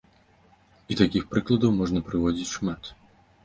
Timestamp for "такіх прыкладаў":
1.03-1.77